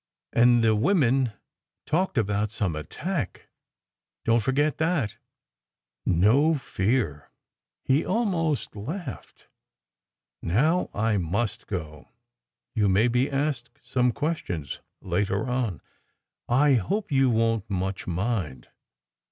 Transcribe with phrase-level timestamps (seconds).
[0.33, 1.31] "And the women
[1.85, 3.47] talked about some attack!
[4.25, 5.17] Don t forget that."
[6.05, 6.57] 108 SECRET HISTORY "No
[6.95, 7.31] fear!"
[7.85, 9.47] he almost laughed.
[10.41, 12.07] "Now I must go.
[12.73, 15.81] You may be asked some questions later on.
[16.49, 18.69] I hope you won t much mind."